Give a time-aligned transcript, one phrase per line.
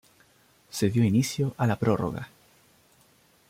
[0.71, 2.27] Se dio inicio a la prórroga.